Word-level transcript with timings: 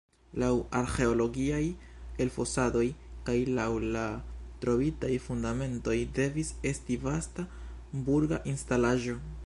Laŭ 0.43 0.47
arĥeologiaj 0.77 1.59
elfosadoj 2.25 2.85
kaj 3.27 3.35
laŭ 3.59 3.67
la 3.97 4.07
trovitaj 4.65 5.13
fundamentoj 5.29 5.99
devis 6.21 6.51
estis 6.73 7.05
vasta 7.09 7.47
burga 8.09 8.43
instalaĵo. 8.55 9.21